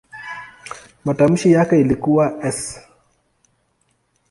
Matamshi 1.05 1.51
yake 1.51 1.81
ilikuwa 1.81 2.43
"s". 2.45 2.79